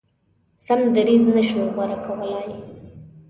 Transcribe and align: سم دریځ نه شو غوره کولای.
سم 0.65 0.79
دریځ 0.95 1.23
نه 1.35 1.43
شو 1.49 1.61
غوره 1.73 1.97
کولای. 2.05 2.49